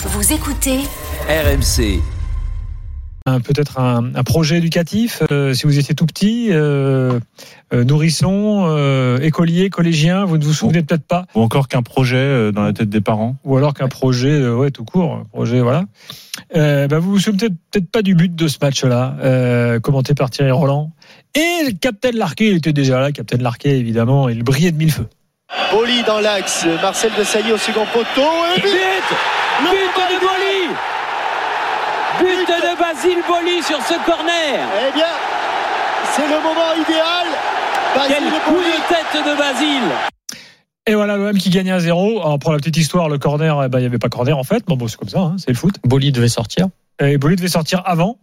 [0.00, 0.78] Vous écoutez
[1.28, 2.00] RMC.
[3.26, 7.18] Un- Peut-être un, un projet éducatif, euh, si vous étiez tout petit, euh,
[7.74, 12.16] euh, nourrisson, euh, écolier, collégien, vous ne vous souvenez peut-être pas, Ou encore qu'un projet
[12.16, 13.36] euh, dans la tête des parents.
[13.44, 15.84] ou alors qu'un projet, euh, ouais, tout court, un projet, voilà.
[16.56, 20.30] Euh, bah, vous vous souvenez peut-être- pas du but de ce match-là, euh, commenté par
[20.30, 20.92] Thierry Roland.
[21.34, 24.92] Et le capitaine Larquet, il était déjà là, capitaine Larquet, évidemment, il brillait de mille
[24.92, 25.08] feux.
[25.72, 28.28] Boli dans l'axe, Marcel de Sailly au second poteau.
[28.56, 28.68] Et but
[29.60, 29.87] But de Boli
[32.18, 34.58] But de Basile Boli sur ce corner
[34.88, 35.06] Eh bien,
[36.12, 37.26] c'est le moment idéal.
[37.96, 38.66] Basile Quel coup Boli.
[38.66, 39.90] de tête de Basile
[40.86, 42.20] Et voilà l'OM qui gagnait à 0.
[42.20, 44.44] Alors pour la petite histoire, le corner, eh ben, il n'y avait pas corner en
[44.44, 44.64] fait.
[44.66, 45.76] Bon, bon c'est comme ça, hein, c'est le foot.
[45.84, 46.68] Boli devait sortir.
[47.00, 48.18] Et Boli devait sortir avant.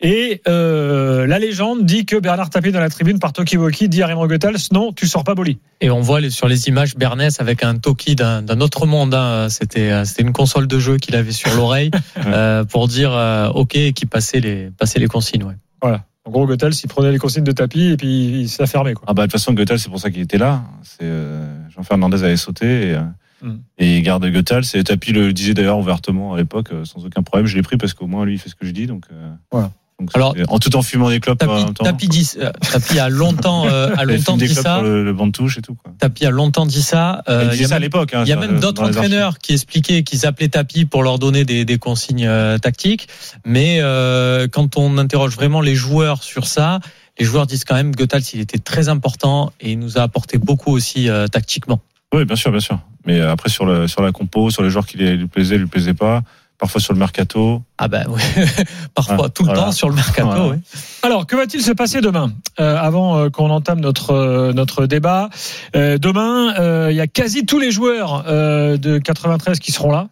[0.00, 4.02] Et euh, la légende dit que Bernard Tapie dans la tribune par Toki Woki dit
[4.02, 5.58] à Raymond Goethals non, tu sors pas Boli.
[5.80, 9.14] Et on voit sur les images Bernès avec un Toki d'un autre monde.
[9.14, 9.48] hein.
[9.48, 11.90] C'était euh, c'était une console de jeu qu'il avait sur l'oreille
[12.26, 15.44] euh, pour dire euh, OK et qui passait les passait les consignes.
[15.44, 15.56] Ouais.
[15.80, 16.04] Voilà.
[16.24, 18.94] En gros, Goethals, il prenait les consignes de Tapie et puis il s'est fermé.
[18.94, 19.04] Quoi.
[19.08, 20.62] Ah bah de toute façon Goethals c'est pour ça qu'il était là.
[20.82, 22.96] C'est euh, Jean Fernandez avait sauté et,
[23.42, 23.60] euh, Mm.
[23.78, 24.64] et il garde Goethals.
[24.74, 27.46] Et Tapi le disait d'ailleurs ouvertement à l'époque euh, sans aucun problème.
[27.46, 29.04] Je l'ai pris parce qu'au moins lui il fait ce que je dis donc.
[29.12, 29.70] euh, Voilà.
[30.00, 33.66] donc, Alors, c'est- en tout en fumant des clopes Tapi, dit, euh, Tapi a longtemps
[33.68, 34.74] euh, a Il longtemps fume des dit ça.
[34.76, 35.92] sur le, le banc de touche et tout quoi.
[35.98, 37.22] Tapi a longtemps dit ça.
[37.28, 38.14] Euh, il il y disait a ça à même- l'époque.
[38.14, 41.44] hein, Il y a même d'autres entraîneurs qui expliquaient qu'ils appelaient Tapi pour leur donner
[41.44, 43.08] des, des consignes euh, tactiques.
[43.44, 46.80] Mais euh, quand on interroge vraiment les joueurs sur ça,
[47.18, 50.02] les joueurs disent quand même que Goethals, il était très important et il nous a
[50.02, 51.80] apporté beaucoup aussi euh, tactiquement.
[52.12, 52.78] Oui, bien sûr, bien sûr.
[53.06, 55.66] Mais euh, après sur le sur la compo, sur les joueurs qui lui plaisaient, lui
[55.66, 56.22] plaisaient pas.
[56.58, 57.60] Parfois sur le mercato.
[57.78, 58.20] Ah ben oui,
[58.94, 59.62] parfois Ouais, tout le voilà.
[59.64, 60.28] temps sur le mercato.
[60.30, 60.58] Voilà.
[61.02, 65.28] Alors, que va-t-il se passer demain Euh, Avant euh, qu'on entame notre euh, notre débat,
[65.74, 69.90] Euh, demain, euh, il y a quasi tous les joueurs euh, de 93 qui seront
[69.90, 70.08] là.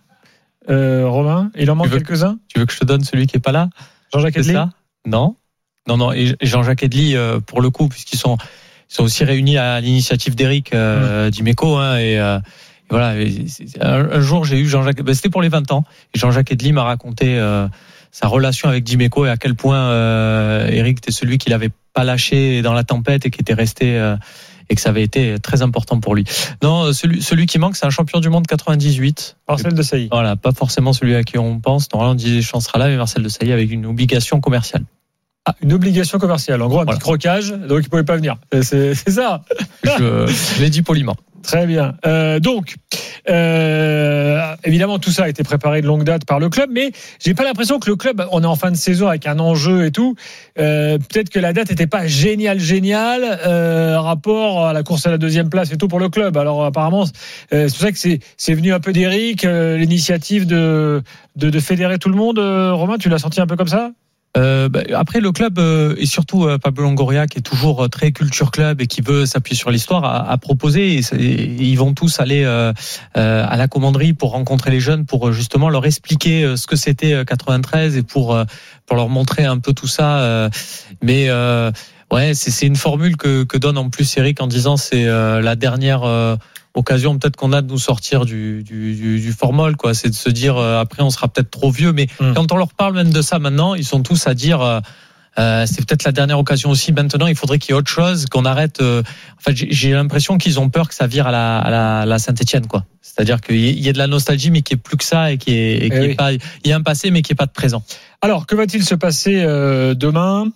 [0.68, 2.38] Euh, Romain, il en manque quelques-uns?
[2.48, 3.68] Tu veux que je te donne celui qui est pas là?
[4.12, 4.70] Jean-Jacques ça?
[5.06, 5.36] Non,
[5.86, 6.12] non, non.
[6.12, 8.38] Et Jean-Jacques Edli, euh, pour le coup, puisqu'ils sont,
[8.94, 12.40] sont aussi réunis à l'initiative d'Eric euh, Dimeco, hein, et, euh, et
[12.90, 13.20] voilà.
[13.20, 13.46] et
[13.80, 15.02] un, un jour, j'ai eu Jean-Jacques.
[15.02, 15.84] ben, C'était pour les 20 ans.
[16.14, 17.68] Et Jean-Jacques Edli m'a raconté euh,
[18.10, 22.02] sa relation avec Dimeco et à quel point euh, Eric était celui qui l'avait pas
[22.04, 23.96] lâché dans la tempête et qui était resté.
[23.98, 24.16] euh,
[24.68, 26.22] et que ça avait été très important pour lui.
[26.62, 29.36] Non, celui, celui qui manque, c'est un champion du monde 98.
[29.48, 30.08] Marcel de Sailly.
[30.12, 31.88] Voilà, pas forcément celui à qui on pense.
[31.92, 34.84] Normalement, Didier Deschamps sera là, mais Marcel de Sailly avec une obligation commerciale.
[35.46, 36.60] Ah, une obligation commerciale.
[36.62, 36.98] En gros, un Voilà.
[36.98, 38.36] petit crocage, donc il pouvait pas venir.
[38.62, 39.42] C'est ça.
[39.84, 41.16] Je, je l'ai dit poliment.
[41.42, 41.94] Très bien.
[42.04, 42.76] Euh, donc,
[43.30, 47.32] euh, évidemment, tout ça a été préparé de longue date par le club, mais j'ai
[47.32, 49.90] pas l'impression que le club, on est en fin de saison avec un enjeu et
[49.90, 50.14] tout.
[50.58, 53.24] Euh, Peut-être que la date n'était pas géniale, géniale,
[53.98, 56.36] rapport à la course à la deuxième place et tout pour le club.
[56.36, 57.06] Alors apparemment,
[57.50, 61.02] c'est pour ça que c'est c'est venu un peu d'Eric, l'initiative de,
[61.36, 62.38] de de fédérer tout le monde.
[62.38, 63.92] Romain, tu l'as senti un peu comme ça?
[64.36, 67.88] Euh, bah, après, le club euh, et surtout euh, Pablo Longoria, qui est toujours euh,
[67.88, 70.94] très culture club et qui veut s'appuyer sur l'histoire, a, a proposé.
[70.94, 72.72] Et, et ils vont tous aller euh,
[73.16, 77.12] euh, à la commanderie pour rencontrer les jeunes, pour justement leur expliquer ce que c'était
[77.12, 78.38] euh, 93 et pour
[78.86, 80.50] pour leur montrer un peu tout ça.
[81.02, 81.30] mais
[82.12, 86.02] ouais, c'est une formule que, que donne en plus Eric en disant c'est la dernière.
[86.74, 90.14] Occasion peut-être qu'on a de nous sortir du, du, du, du formol quoi c'est de
[90.14, 92.32] se dire euh, après on sera peut-être trop vieux mais Mm.
[92.34, 94.80] quand on leur parle même de ça maintenant ils sont tous à dire euh,
[95.38, 98.26] euh, c'est peut-être la dernière occasion aussi maintenant il faudrait qu'il y ait autre chose
[98.26, 101.58] qu'on arrête euh, en fait j'ai- l'impression qu'ils ont peur que ça vire à la,
[101.58, 104.76] à la, à la Saint-Etienne quoi c'est-à-dire qu'il y ait- de la nostalgie mais qu'il
[104.76, 106.14] n'y ait plus que ça et qu'il y ait, oui.
[106.14, 107.82] pas il y a un passé mais qu'il n'y ait pas de présent
[108.22, 110.48] Alors, que va-t-il se passer euh, demain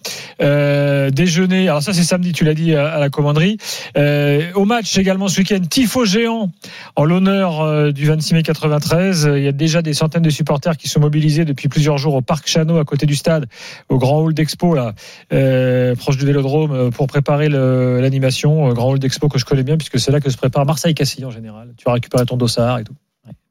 [0.42, 3.56] euh, Déjeuner, alors ça c'est samedi, tu l'as dit à, à la commanderie.
[3.96, 6.50] Euh, au match également ce week-end, tifo géant
[6.94, 9.30] en l'honneur euh, du 26 mai 93.
[9.36, 12.20] Il y a déjà des centaines de supporters qui sont mobilisés depuis plusieurs jours au
[12.20, 13.46] Parc Chano, à côté du stade,
[13.88, 14.92] au Grand Hall d'Expo, là,
[15.32, 18.68] euh, proche du Vélodrome, euh, pour préparer l'animation.
[18.68, 21.24] Euh, Grand Hall d'Expo que je connais bien, puisque c'est là que se prépare Marseille-Cassis
[21.24, 21.72] en général.
[21.78, 22.94] Tu vas récupérer ton dossard et tout.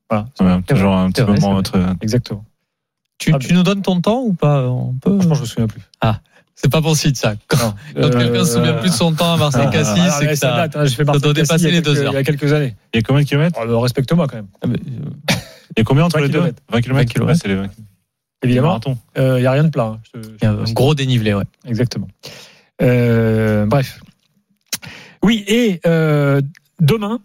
[0.08, 1.80] Voilà, Ouais, toujours un C'est petit moment entre.
[2.02, 2.46] exactement.
[3.24, 5.68] Tu, Ah, tu nous donnes ton temps ou pas on peut Franchement, je me souviens
[5.68, 5.82] plus.
[6.56, 9.38] c'est pas bon signe ça quand, quelqu'un se souvient Euh, plus de son temps à
[9.38, 12.12] Marseille Cassis Ah, c'est que ça date, hein, doit dépasser les deux heures.
[12.12, 12.76] Il y a quelques années.
[12.94, 14.48] Il y a combien de kilomètres Oh, Respecte-moi quand même.
[14.62, 15.36] Ah, mais, euh,
[15.76, 16.62] Il y a combien entre 20 les deux kilomètres.
[16.72, 17.08] 20 kilomètres.
[17.10, 17.38] 20 kilomètres.
[17.38, 17.70] Ouais, c'est les 20
[18.44, 18.80] Évidemment,
[19.16, 19.86] il n'y a rien de plat.
[19.86, 20.00] hein.
[20.04, 22.08] Je te- je il y a un gros dénivelé ouais Exactement.
[22.82, 24.00] Euh, bref.
[25.24, 26.42] Oui, et euh,
[26.84, 27.20] demain.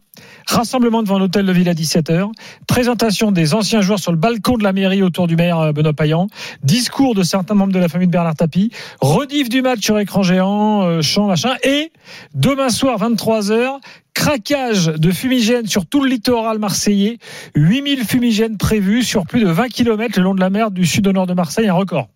[0.46, 2.30] Rassemblement devant l'hôtel de ville à 17h.
[2.66, 5.92] Présentation des anciens joueurs sur le balcon de la mairie autour du maire euh, Benoît
[5.92, 6.28] Payan.
[6.62, 8.70] Discours de certains membres de la famille de Bernard Tapie.
[9.00, 11.56] Rediff du match sur écran géant, euh, chant, machin.
[11.64, 11.92] Et
[12.34, 13.80] demain soir, 23h,
[14.14, 17.18] craquage de fumigènes sur tout le littoral marseillais.
[17.54, 21.06] 8000 fumigènes prévus sur plus de 20 km le long de la mer du sud
[21.06, 21.68] au nord de Marseille.
[21.68, 22.08] Un record.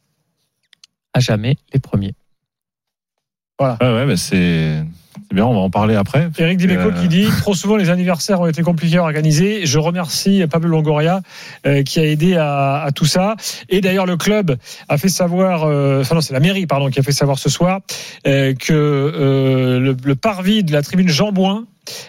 [1.13, 2.15] À jamais les premiers.
[3.61, 4.83] Ouais, ouais, bah c'est
[5.29, 6.29] c'est bien, on va en parler après.
[6.39, 9.67] Eric Dimeco Euh, qui dit trop souvent les anniversaires ont été compliqués à organiser.
[9.67, 11.21] Je remercie Pablo Longoria
[11.67, 13.37] euh, qui a aidé à, à tout ça.
[13.69, 14.57] Et d'ailleurs le club
[14.89, 17.49] a fait savoir, euh, enfin non c'est la mairie pardon qui a fait savoir ce
[17.49, 17.81] soir
[18.27, 21.67] euh, que euh, le, le parvis de la tribune Jean Bouin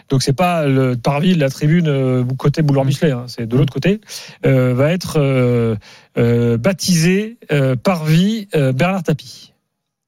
[0.10, 3.58] donc c'est pas le parvis de la tribune euh, côté boulevard Michelet, hein, c'est de
[3.58, 4.02] l'autre côté,
[4.46, 5.76] euh, va être euh,
[6.18, 9.53] euh, baptisé euh, parvis euh, Bernard Tapie.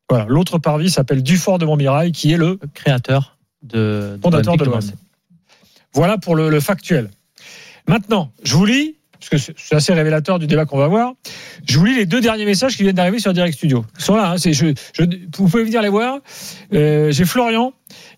[0.09, 4.65] Voilà, l'autre parvis s'appelle Dufort de Montmirail, qui est le Créateur de, de fondateur de
[4.65, 4.79] l'OM.
[5.93, 7.09] Voilà pour le, le factuel.
[7.87, 8.97] Maintenant, je vous lis,
[9.29, 11.13] parce que c'est assez révélateur du débat qu'on va avoir,
[11.67, 13.85] je vous lis les deux derniers messages qui viennent d'arriver sur Direct Studio.
[13.97, 15.05] Ils sont là, hein,
[15.37, 16.19] vous pouvez venir les voir.
[16.73, 17.73] Euh, J'ai Florian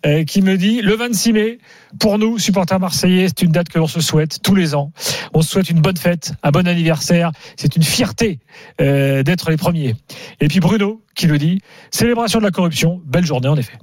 [0.05, 1.57] euh, qui me dit le 26 mai,
[1.99, 4.91] pour nous, supporters marseillais, c'est une date que l'on se souhaite tous les ans.
[5.33, 7.31] On se souhaite une bonne fête, un bon anniversaire.
[7.55, 8.39] C'est une fierté
[8.81, 9.95] euh, d'être les premiers.
[10.39, 11.61] Et puis Bruno qui le dit
[11.91, 13.77] célébration de la corruption, belle journée en effet.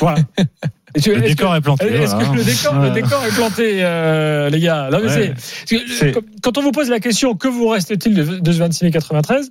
[0.00, 0.18] Voilà.
[0.96, 1.86] Le que- décor est planté.
[1.88, 2.44] voilà, que le hein.
[2.44, 2.90] décor, le Ouais.
[3.02, 4.88] décor est planté, euh, les gars?
[4.90, 5.34] Non, mais Ouais.
[5.68, 8.90] que, Quand on vous pose la question que vous reste-t-il de, de ce 26 mai
[8.90, 9.50] 93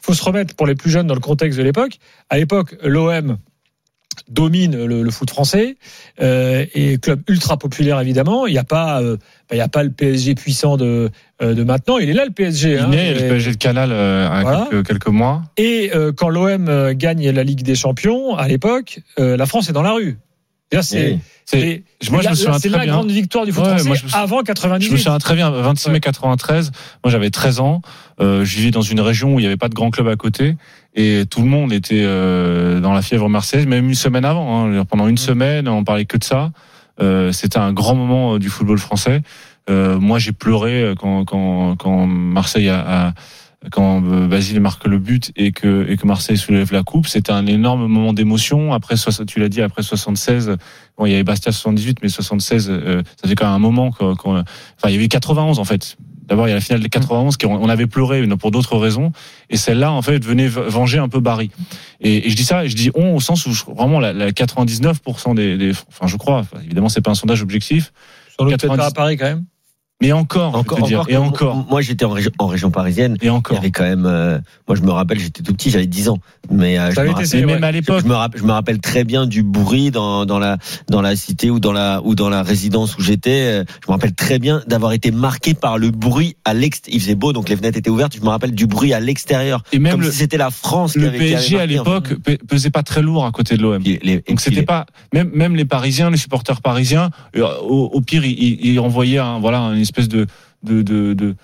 [0.00, 1.98] faut se remettre pour les plus jeunes dans le contexte de l'époque.
[2.30, 3.36] À l'époque, l'OM
[4.28, 5.76] domine le, le foot français
[6.20, 8.46] euh, et club ultra populaire évidemment.
[8.46, 9.16] Il n'y a pas, euh,
[9.52, 11.10] il y a pas le PSG puissant de
[11.42, 11.98] euh, de maintenant.
[11.98, 12.72] Il est là le PSG.
[12.72, 12.88] Il hein.
[12.88, 14.66] naît, le PSG de Canal Voilà.
[14.70, 15.42] quelques, quelques mois.
[15.56, 19.92] et quand l'OM gagne la Ligue des Champions, à l'époque, la France est dans la
[19.92, 20.18] rue.
[20.82, 21.20] C'est,
[21.54, 21.82] Oui.
[22.10, 22.92] Moi, je me souviens très la bien.
[22.92, 24.86] grande victoire du foot Ouais, français moi, me avant 98.
[24.86, 26.70] Je me souviens très bien, 26 mai 93,
[27.02, 27.80] moi j'avais 13 ans,
[28.20, 30.16] euh, je vivais dans une région où il n'y avait pas de grand club à
[30.16, 30.56] côté,
[30.94, 34.66] et tout le monde était euh, dans la fièvre marseillaise, même une semaine avant.
[34.66, 34.84] hein.
[34.84, 35.10] Pendant Mm.
[35.10, 36.50] une semaine, on parlait que de ça.
[37.00, 39.22] Euh, C'était un grand moment euh, du football français.
[39.70, 43.06] Euh, moi j'ai pleuré euh, quand, quand, quand Marseille a...
[43.08, 43.14] a-
[43.72, 47.32] quand euh, Basile marque le but et que, et que Marseille soulève la coupe, c'était
[47.32, 48.72] un énorme moment d'émotion.
[48.72, 48.94] Après,
[49.26, 50.56] tu l'as dit, après 76,
[50.96, 53.90] bon, il y avait Bastia 78, mais 76, euh, ça fait quand même un moment
[53.90, 55.96] qu'on, qu'on- Enfin, il y avait 91 en fait.
[56.28, 58.76] D'abord, il y a la finale des 91 qui on avait pleuré mais pour d'autres
[58.76, 59.12] raisons.
[59.48, 61.50] Et celle-là, en fait, venait venger un peu Barry.
[62.00, 64.30] Et, et je dis ça, je dis on au sens où je- vraiment la, la
[64.30, 66.44] 99% des, des, enfin, je crois.
[66.64, 67.92] évidemment, c'est pas un sondage objectif,
[68.38, 68.78] doute peut-être 90.
[68.78, 69.44] pas à Paris quand même.
[70.00, 73.14] Mais encore, Encore, encore et encore, Moi, j'étais en, région- en région parisienne.
[73.20, 73.58] et Il y encore.
[73.58, 74.06] avait quand même.
[74.06, 76.18] euh, moi, je me rappelle, j'étais tout petit, j'avais 10 ans.
[76.50, 79.02] Mais euh, je, me rappelle, même à l'époque, je, me rappelle, je me rappelle très
[79.04, 80.56] bien du bruit dans, dans la
[80.88, 83.60] dans la cité ou dans la ou dans la résidence où j'étais.
[83.60, 86.94] Euh, Je me rappelle très bien d'avoir été marqué par le bruit à l'extérieur.
[86.96, 88.14] Il faisait beau, donc les fenêtres étaient ouvertes.
[88.16, 90.92] Je me rappelle du bruit à l'extérieur, et même comme le, si c'était la France.
[90.92, 91.66] qui le avait- qui avait PSG à en fait.
[91.66, 93.82] l'époque pe- pesait pas très lourd à côté de l'OM.
[93.82, 98.32] Donc c'était pas même même les Parisiens, les supporters parisiens, euh, au, au pire ils,
[98.32, 100.26] ils, ils envoyaient un, voilà une espèce de
[100.62, 101.34] de de, de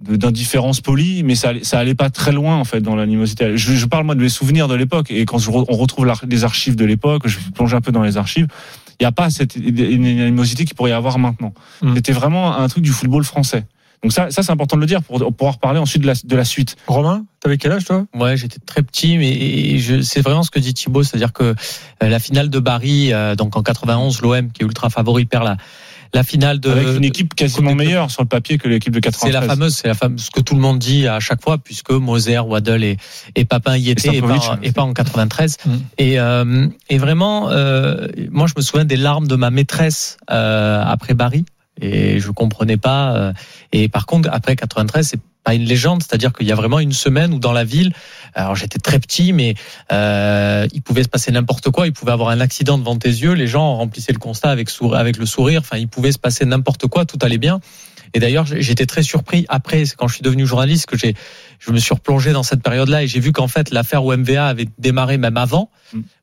[0.00, 3.56] de- d'indifférence polie, mais ça, allait- ça allait pas très loin en fait dans l'animosité.
[3.56, 6.06] Je, je parle moi de mes souvenirs de l'époque et quand je re- on retrouve
[6.28, 8.46] les archives de l'époque, je plonge un peu dans les archives.
[8.98, 11.54] Il n'y a pas cette une animosité qu'il pourrait y avoir maintenant.
[11.82, 11.94] Mm.
[11.96, 13.64] C'était vraiment un truc du football français.
[14.02, 16.36] Donc ça, ça c'est important de le dire pour, pouvoir parler ensuite de la, de
[16.36, 16.76] la suite.
[16.86, 18.04] Romain, t'avais quel âge toi?
[18.14, 21.54] Ouais, j'étais très petit, mais je, c'est vraiment ce que dit Thibaut, c'est-à-dire que euh,
[22.02, 25.56] la finale de Paris, euh, donc en 91, l'OM qui est ultra favori perd la
[26.16, 29.32] la finale de Avec une équipe quasiment meilleure sur le papier que l'équipe de 93.
[29.32, 31.58] C'est la fameuse, c'est la fameuse, ce que tout le monde dit à chaque fois,
[31.58, 32.96] puisque Moser, Waddle et,
[33.34, 35.58] et Papin y étaient, et, pas, et pas en 93.
[35.64, 35.70] Mm.
[35.98, 40.82] Et, euh, et vraiment, euh, moi, je me souviens des larmes de ma maîtresse euh,
[40.84, 41.44] après Barry,
[41.80, 43.34] et je comprenais pas.
[43.72, 46.92] et par contre, après 93, c'est pas une légende, c'est-à-dire qu'il y a vraiment une
[46.92, 47.92] semaine où dans la ville,
[48.34, 49.54] alors j'étais très petit, mais
[49.92, 53.32] euh, il pouvait se passer n'importe quoi, il pouvait avoir un accident devant tes yeux,
[53.32, 56.88] les gens remplissaient le constat avec, avec le sourire, enfin il pouvait se passer n'importe
[56.88, 57.60] quoi, tout allait bien.
[58.12, 61.14] Et d'ailleurs, j'étais très surpris après, quand je suis devenu journaliste, que j'ai,
[61.60, 64.68] je me suis replongé dans cette période-là et j'ai vu qu'en fait l'affaire OMVA avait
[64.78, 65.70] démarré même avant.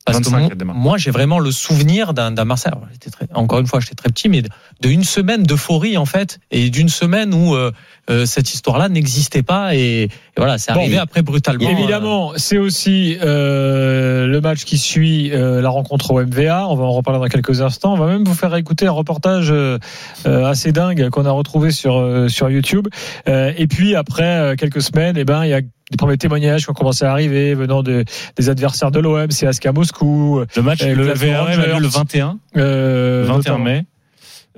[0.05, 0.75] Parce 25, que mon- elle démarre.
[0.75, 2.71] moi, j'ai vraiment le souvenir d'un, Marseille.
[2.75, 4.49] Alors, j'étais très- encore une fois, j'étais très petit, mais de,
[4.81, 7.71] de une semaine d'euphorie en fait, et d'une semaine où euh,
[8.09, 9.75] euh, cette histoire-là n'existait pas.
[9.75, 11.69] Et, et voilà, c'est Bon, arrivé après brutalement.
[11.69, 16.67] Évidemment, c'est aussi euh, le match qui suit euh, la rencontre au MVA.
[16.67, 17.93] On va en reparler dans quelques instants.
[17.93, 19.77] On va même vous faire écouter un reportage euh,
[20.25, 22.87] euh, assez dingue qu'on a retrouvé sur euh, sur YouTube.
[23.27, 25.61] Euh, et puis après euh, quelques semaines, eh ben il y a
[25.93, 28.03] des premiers témoignages qui ont commencé à arriver venant de,
[28.35, 31.79] des adversaires de l'OM, c'est Aska Moscou, Le match, Et le Glasgow VRM a Rangers.
[31.79, 33.63] le 21, euh, le 21 notamment.
[33.63, 33.85] mai.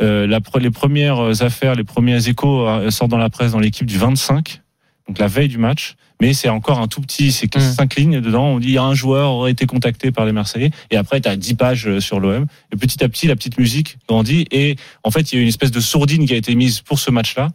[0.02, 3.86] Euh, la, les premières affaires, les premiers échos euh, sortent dans la presse dans l'équipe
[3.86, 4.62] du 25,
[5.08, 5.96] donc la veille du match.
[6.22, 7.74] Mais c'est encore un tout petit, c'est que Mm.
[7.74, 8.46] cinq lignes dedans.
[8.46, 10.72] On dit un joueur aurait été contacté par les Marseillais.
[10.90, 12.46] Et après, tu as 10 pages euh, sur l'OM.
[12.74, 14.48] Et petit à petit, la petite musique grandit.
[14.52, 16.80] Et en fait, il y a eu une espèce de sourdine qui a été mise
[16.80, 17.50] pour ce match-là.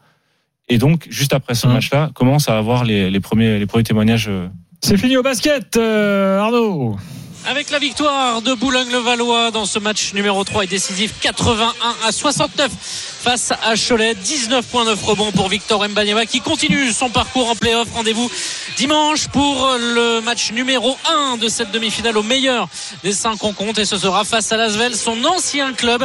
[0.70, 1.72] Et donc, juste après ce Mm.
[1.72, 4.28] match-là, commence à avoir les, les premiers, les premiers témoignages.
[4.28, 4.46] euh,
[4.82, 6.96] C'est fini au basket, euh, Arnaud.
[7.48, 11.72] Avec la victoire de Boulogne-le-Valois dans ce match numéro 3 et décisif 81
[12.06, 14.12] à 69 face à Cholet.
[14.14, 17.88] 19.9 rebonds pour Victor Mbanyama qui continue son parcours en play-off.
[17.94, 18.30] Rendez-vous
[18.76, 20.94] dimanche pour le match numéro
[21.32, 22.68] 1 de cette demi-finale au meilleur
[23.04, 26.04] des 5 rencontres et ce sera face à Lasvel, son ancien club.